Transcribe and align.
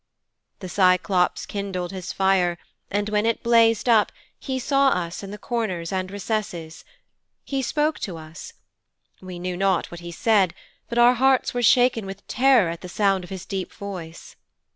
'The 0.61 0.69
Cyclops 0.69 1.45
kindled 1.45 1.91
his 1.91 2.11
fire, 2.11 2.57
and 2.89 3.07
when 3.09 3.23
it 3.23 3.43
blazed 3.43 3.87
up 3.87 4.11
he 4.39 4.57
saw 4.57 4.87
us 4.87 5.21
in 5.21 5.29
the 5.29 5.37
corners 5.37 5.91
and 5.91 6.09
recesses. 6.09 6.83
He 7.45 7.61
spoke 7.61 7.99
to 7.99 8.17
us. 8.17 8.53
We 9.21 9.37
knew 9.37 9.55
not 9.55 9.91
what 9.91 9.99
he 9.99 10.11
said, 10.11 10.55
but 10.89 10.97
our 10.97 11.13
hearts 11.13 11.53
were 11.53 11.61
shaken 11.61 12.07
with 12.07 12.25
terror 12.25 12.71
at 12.71 12.81
the 12.81 12.89
sound 12.89 13.23
of 13.23 13.29
his 13.29 13.45
deep 13.45 13.71
voice.' 13.73 14.35